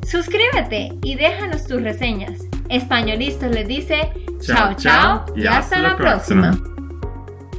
Suscríbete 0.07 0.93
y 1.03 1.15
déjanos 1.15 1.67
tus 1.67 1.83
reseñas. 1.83 2.41
Españolistas 2.69 3.51
les 3.51 3.69
dice 3.69 4.13
chao 4.41 4.75
chao 4.75 5.25
y 5.37 5.47
hasta, 5.47 5.79
la 5.79 5.97
próxima. 5.97 6.53